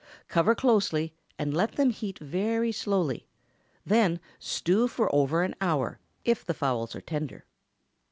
[0.27, 3.27] Cover closely, and let them heat very slowly;
[3.85, 7.45] then stew for over an hour, if the fowls are tender.